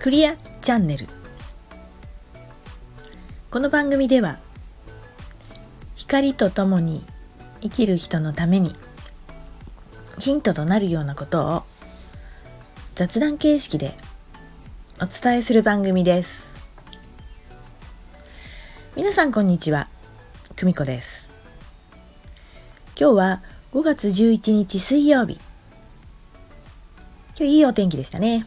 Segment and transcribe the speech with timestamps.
[0.00, 1.08] クリアチャンネル。
[3.50, 4.38] この番組では
[5.96, 7.04] 光とともに
[7.62, 8.76] 生きる人のために
[10.20, 11.62] ヒントとなるようなことを
[12.94, 13.96] 雑談形式で
[15.02, 16.46] お伝えする番組です。
[18.94, 19.88] 皆さんこんにちは
[20.54, 21.28] 久美子です。
[22.96, 23.42] 今日は
[23.72, 25.40] 5月11日水曜日。
[27.36, 28.46] 今日いいお天気でしたね。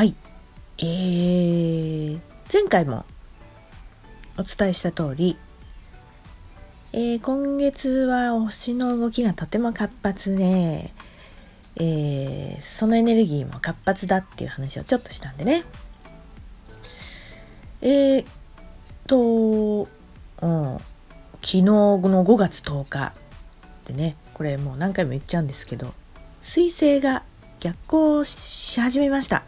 [0.00, 0.14] はい
[0.78, 3.04] えー、前回も
[4.38, 5.36] お伝えした通り
[6.94, 10.90] えー、今月は星の動きがとても活発で、
[11.76, 15.64] えー、そのエネルギーも活発だっていう話をちょっとしたんでね。
[17.82, 18.26] えー、
[19.06, 19.88] と、うん、
[20.40, 20.82] 昨
[21.42, 23.12] 日の5月10日
[23.84, 25.92] でね、これもう何回も言っちゃうんですけど、
[26.42, 27.22] 彗星が
[27.60, 29.44] 逆行し始めました。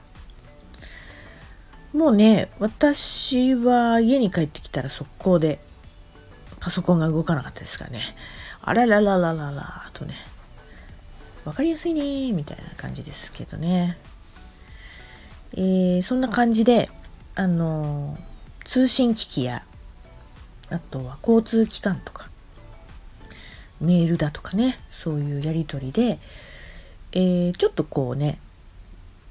[1.93, 5.61] もうね、私は家に帰ってきたら速攻で
[6.59, 8.03] パソコンが動かなかったですからね。
[8.63, 10.15] あららららららとね。
[11.45, 13.99] わかりやすいねみたいな感じですけどね。
[15.55, 16.89] えー、そんな感じで、
[17.35, 19.65] あのー、通信機器や、
[20.71, 22.29] あとは交通機関とか、
[23.81, 26.19] メールだとかね、そういうやりとりで、
[27.13, 28.39] えー、ちょっとこうね、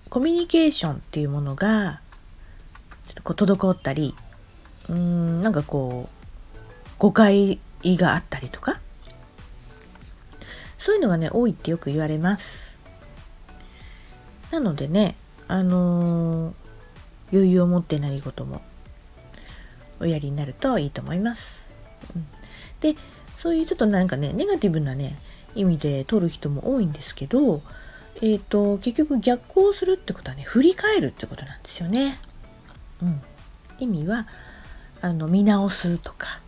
[0.09, 2.00] コミュニケーションっていうものが、
[3.23, 4.15] こう滞ったり、
[4.89, 6.21] うーん、なんかこう、
[6.97, 8.79] 誤解があったりとか
[10.77, 12.71] そういうのがね多いってよく言われます。
[14.51, 15.15] なのでね
[15.47, 16.53] あのー、
[17.31, 18.61] 余裕を持って何事も
[19.99, 21.61] おやりになるといいと思います、
[22.15, 22.27] うん、
[22.81, 22.95] で
[23.37, 25.17] そういうちょっとなんかねネガティブなね
[25.55, 27.61] 意味で取る人も多いんですけど
[28.15, 32.19] えっ、ー、と結局逆行するってことはね振り返るってことなんですよね。
[33.01, 33.21] うん、
[33.79, 34.27] 意味は
[35.01, 36.39] あの見直すとか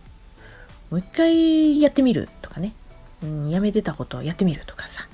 [0.92, 2.74] もう一回やってみるとかね、
[3.24, 5.08] うん、やめてたことをやってみるとかさ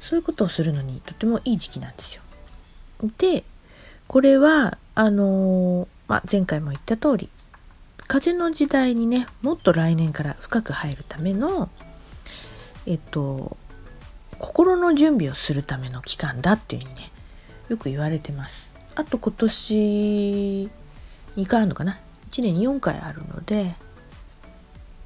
[0.00, 2.22] そういうことをするのにとてもいい時期なんですよ。
[3.18, 3.44] で
[4.08, 7.28] これはあのー、まあ、前回も言った通り
[8.06, 11.68] 風の時代にねもっと来年から深く入るための
[12.86, 13.56] えっと
[14.38, 17.12] 心の準備をするための期間だっていうふうにね
[17.68, 18.75] よく言われてます。
[18.96, 20.70] あと今年
[21.36, 21.98] 2回あるのかな
[22.30, 23.74] ？1年に4回あるので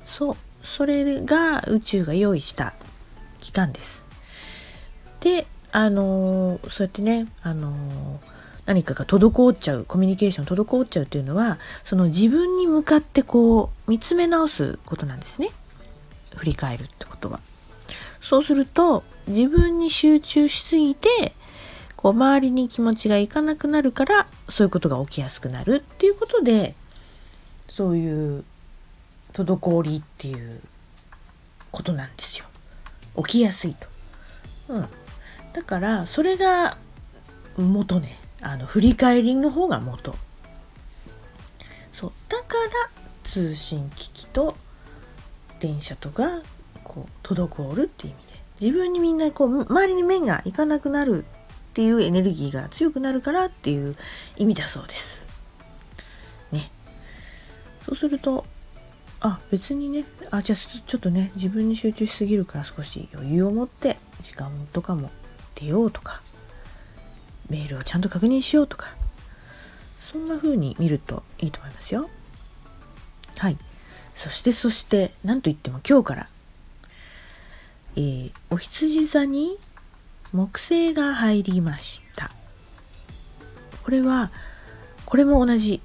[0.06, 2.74] そうそれが宇宙が用意した
[3.40, 4.04] 期間です。
[5.20, 8.20] であの、そうやってねあの、
[8.66, 15.50] 何かが滞っちゃうコミュニケーション滞っちゃうというのはその自分に向かってこう見つめ直すことなんですね。
[16.36, 17.40] 振り返るってことは。
[18.22, 21.32] そうすると自分に集中しすぎて
[22.02, 26.74] こう周りに気持ちがいかなくなるからそういうことが起きやすくなるっていうことで
[27.68, 28.44] そういう
[29.34, 30.60] 滞りっていう
[31.70, 32.46] ことなんですよ。
[33.18, 33.86] 起きやすいと。
[34.70, 34.88] うん。
[35.52, 36.78] だからそれが
[37.56, 38.18] 元ね。
[38.40, 40.14] あの振り返りの方が元。
[41.92, 42.90] そうだから
[43.24, 44.56] 通信機器と
[45.60, 46.40] 電車とか
[46.82, 51.26] こう滞るっていう意味で自分にみんなこう周りに目がいかなくなる
[51.70, 53.96] っていうエネルギーが強くなるからっていう
[54.36, 55.24] 意味だそうです。
[56.50, 56.70] ね。
[57.86, 58.44] そうすると
[59.20, 65.10] あ別にねあじゃあちょっとね自分に集中しすぎるから少し余裕を持って時間とかも
[65.54, 66.22] 出ようとか
[67.50, 68.94] メールをちゃんと確認しようとか
[70.10, 72.08] そんな風に見るといいと思いますよ
[73.38, 73.58] はい
[74.16, 76.28] そしてそして何と言っても今日から
[77.96, 79.58] えー、お羊座に
[80.32, 82.30] 木星が入りました
[83.82, 84.30] これは
[85.04, 85.80] これも同じ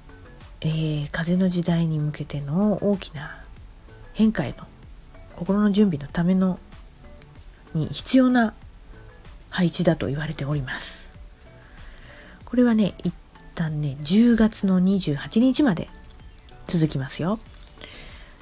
[0.60, 3.44] えー、風の時代に向けての大きな
[4.14, 4.66] 変化への
[5.34, 6.58] 心の準備のための
[7.74, 8.54] に必要な
[9.50, 11.06] 配置だと言われております。
[12.44, 13.12] これはね、一
[13.54, 15.88] 旦ね、10月の28日まで
[16.66, 17.38] 続きますよ。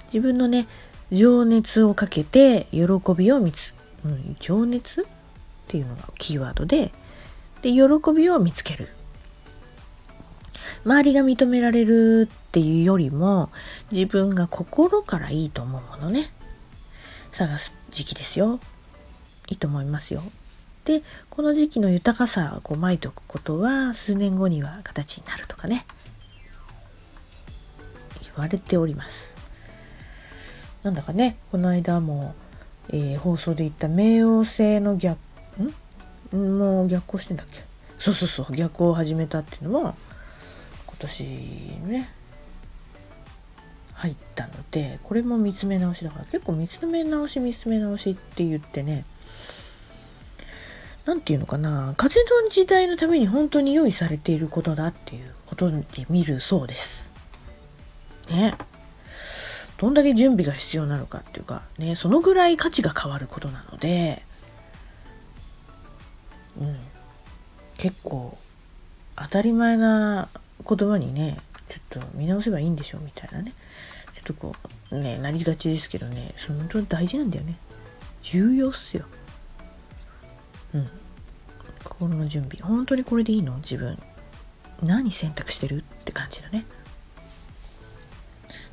[0.07, 0.67] 自分のね、
[1.11, 2.87] 情熱をかけて喜
[3.17, 3.75] びを見つ、
[4.05, 5.07] うん、情熱？
[5.65, 6.93] っていうのがキーワードで、
[7.63, 7.79] で、喜
[8.15, 8.89] びを見つける。
[10.85, 13.51] 周りが認められるっていうよりも
[13.91, 16.31] 自分が心からいいと思うものね。
[17.33, 18.61] 探す時期ですよ。
[19.49, 20.23] いいと思いますよ。
[20.85, 25.87] でこの時期の豊かさをこうまいておくことは数年後には形になるとかね。
[28.23, 29.31] 言われております。
[30.83, 32.35] なんだかねこの間も、
[32.91, 35.19] えー、放送で言った冥王星の逆
[35.63, 36.59] ん？
[36.59, 37.61] もう逆行してんだっけ？
[37.99, 39.95] そうそうそう逆行を始めたっていうのも
[40.87, 41.23] 今年
[41.87, 42.11] ね
[43.95, 49.05] 入ったのでこれも見つめ直しだから結構見つめ直し見つめ直しって言ってね
[51.07, 57.07] 何て言うのかな風の時代のために本当に用意されていることだっていうことで見るそうです。
[58.31, 58.55] ね。
[59.77, 64.23] どんだけ準備が必要なのかっていうかねそのぐらい価値が変わることなので
[66.61, 66.77] うん。
[67.77, 68.39] 結構
[69.17, 70.29] 当たり前な
[70.67, 73.53] 言葉にねちょっと見直せばいいんでしょみたいなね。
[74.15, 74.55] ちょっとこ
[74.91, 76.33] うねなりがちですけどね。
[76.47, 77.57] その本当に大事なんだよね。
[78.23, 79.05] 重要っすよ。
[80.75, 80.89] うん。
[81.83, 82.63] 心の準備。
[82.63, 83.57] 本当にこれでいいの？
[83.57, 83.99] 自分。
[84.83, 86.65] 何選択してるって感じだね。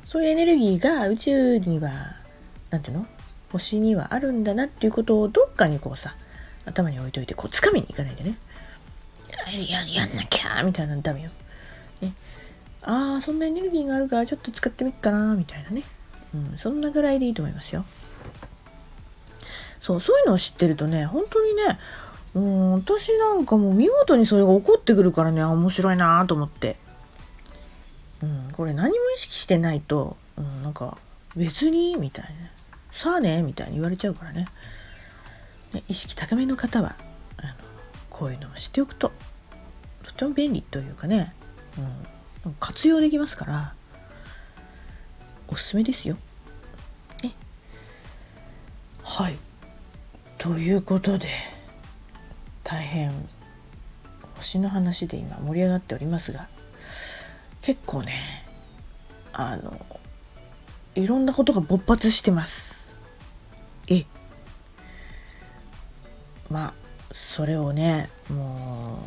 [0.04, 2.16] そういうエネルギーが宇宙には
[2.70, 3.06] 何ていうの？
[3.50, 6.14] 星にはあるんだなっていうことをどっかにこうさ
[6.64, 8.38] 頭に置いといてこう掴みに行かないでね。
[9.68, 11.30] ややんなきゃみたいなのダメよ、
[12.00, 12.12] ね、
[12.82, 15.82] ああそんなエネルギーがあるからちょっと使ってみっかなみたいなね、
[16.34, 17.84] うん、そんなぐらいでいいと思いますよ。
[19.80, 21.78] そうそういうのを知ってるとね本当にね
[22.34, 26.76] うん私なんかもう見事にそれが起こってくるからね面白いなと思って、
[28.22, 30.98] うん、これ何も意識してないと、うん、なんか
[31.34, 32.30] 別にみたいな。
[32.94, 34.46] さあねみたいに言われちゃうからね。
[35.88, 36.96] 意識高めの方は
[37.38, 37.54] あの
[38.10, 39.12] こういうのを知っておくと
[40.04, 41.34] とても便利というかね、
[42.44, 43.74] うん、活用できますから
[45.48, 46.16] おすすめですよ。
[47.22, 47.32] ね、
[49.02, 49.36] はい
[50.38, 51.28] ということで。
[52.72, 53.12] 大変
[54.36, 56.48] 星の話で今盛り上がっておりますが
[57.60, 58.12] 結構ね
[59.34, 59.84] あの
[60.94, 62.74] いろんなことが勃発してます
[63.88, 64.06] え
[66.52, 66.74] まあ
[67.12, 68.98] それをねも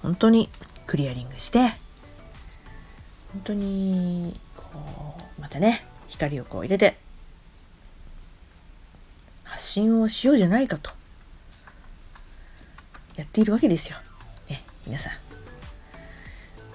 [0.00, 0.48] う本当に
[0.86, 1.60] クリアリングして
[3.32, 4.64] 本当にこ
[5.38, 6.96] うまたね光をこう入れて
[9.44, 10.90] 発信をしようじゃないかと
[13.16, 13.96] やっているわけですよ。
[14.48, 15.12] ね、皆さん。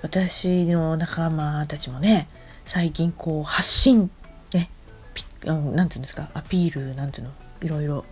[0.01, 2.27] 私の仲間たちもね、
[2.65, 4.11] 最近こう発信、
[4.53, 4.69] ね、
[5.43, 7.31] なんていうんですか、アピール、なんていうの、
[7.61, 8.05] いろいろ、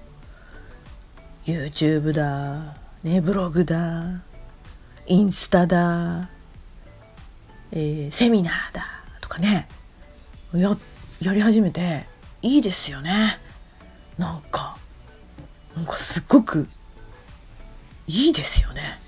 [1.45, 4.21] YouTube だ、ね、ブログだ、
[5.05, 6.29] インスタだ、
[7.71, 8.85] えー、セミナーだ、
[9.21, 9.67] とかね、
[10.53, 10.75] や、
[11.21, 12.05] やり始めて、
[12.41, 13.39] いいですよね。
[14.17, 14.77] なんか、
[15.75, 16.67] なんかすっごく
[18.07, 18.99] いいですよね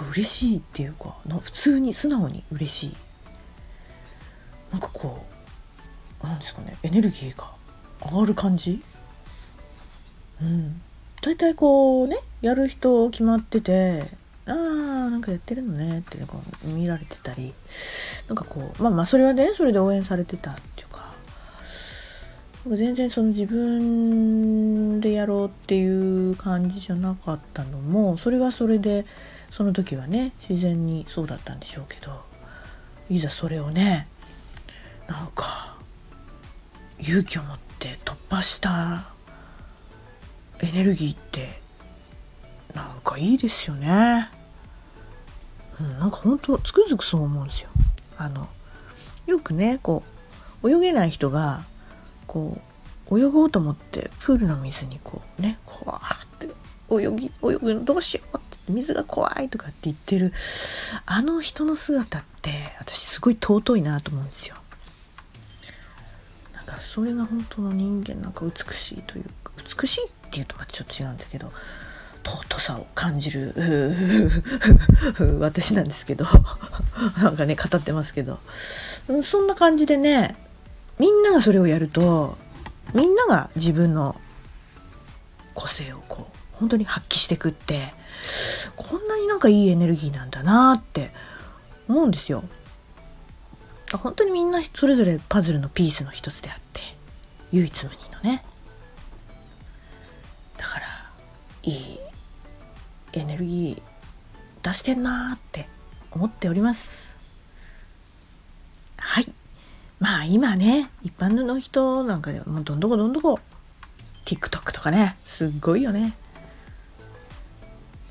[0.00, 2.96] う嬉しいっていうか普通に素直に嬉しい
[4.72, 5.24] なんかこ
[6.22, 7.50] うなんですかねエネルギーが
[8.10, 8.82] 上がる感じ
[10.42, 10.80] うん。
[11.22, 14.04] 大体こうねやる人決まってて
[14.46, 17.52] あーなんかやってるのねってこう見られてたり
[18.26, 21.12] なんかこうまあまあそれはねそれで応援されてたっていうか
[22.66, 29.04] 全然その自分でやろうっていう感じじゃなかったのもそれはそれで
[29.50, 32.22] その時はね自然にそうだったんでしょうけど
[33.10, 34.08] いざそれをね
[35.06, 35.76] なんか
[36.98, 39.10] 勇気を持って突破した
[40.62, 41.60] エネルギーって
[42.74, 44.28] なんかいいですよね。
[45.80, 47.70] うん、なんかほんとつくづくそう思うんですよ。
[48.18, 48.48] あの
[49.26, 50.02] よくねこ
[50.62, 51.64] う泳げない人が
[52.26, 52.60] こ
[53.10, 56.48] う泳ごうと思ってプールの水にこうねこわーって
[56.90, 60.32] 泳ぎ泳ぐのどうしようって水が怖いとかって言ってる
[61.06, 64.56] あの人の姿って私すごい尊いなと思うんですよ。
[66.54, 69.24] なんかそれが本当の人間なんか美しいという
[69.80, 71.52] 美しいっていうとはちょっと違うんだけど
[72.24, 73.54] 尊さを感じる
[75.40, 76.26] 私なんですけど
[77.22, 78.38] なんかね語ってますけど
[79.22, 80.36] そんな感じでね
[80.98, 82.36] みんながそれをやると
[82.94, 84.20] みんなが自分の
[85.54, 87.94] 個性をこう本当に発揮してくって
[88.76, 91.10] こんなになんかいいエネルギーなんだなって
[91.88, 92.44] 思うんですよ。
[93.92, 96.80] 本当にみんなそれぞれパズルのピースの一つであって
[97.50, 98.44] 唯一無二のね
[100.60, 100.86] だから
[101.62, 101.98] いい
[103.14, 103.82] エネルギー
[104.62, 105.66] 出してんなーって
[106.10, 107.16] 思っております。
[108.98, 109.32] はい。
[109.98, 113.40] まあ今ね一般の人なんかでもどんどこどんどこ
[114.26, 116.14] TikTok とかねすっごいよね。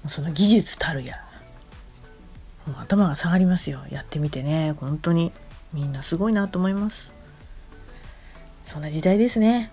[0.08, 1.24] その技術たるや
[2.66, 3.84] もう頭が下がりますよ。
[3.92, 4.72] やってみてね。
[4.80, 5.32] 本当に
[5.72, 7.12] みんなすごいなと思います。
[8.66, 9.72] そんな時代ですね。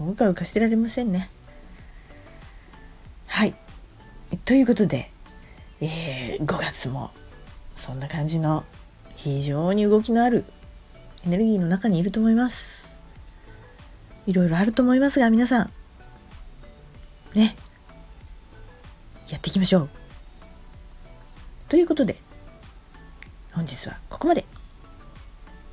[0.00, 1.28] うかうかしてられませんね。
[3.32, 3.54] はい
[4.44, 5.10] ということで、
[5.80, 7.10] えー、5月も
[7.76, 8.62] そんな感じの
[9.16, 10.44] 非常に動きのある
[11.24, 12.86] エネルギーの中にいると思います。
[14.26, 15.72] いろいろあると思いますが、皆さん、
[17.34, 17.56] ね、
[19.30, 19.88] やっていきましょう。
[21.70, 22.16] ということで、
[23.54, 24.44] 本日はここまで。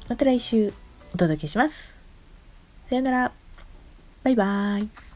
[0.07, 0.73] また来週
[1.13, 1.93] お届けします。
[2.89, 3.31] さよなら。
[4.23, 5.08] バイバーイ。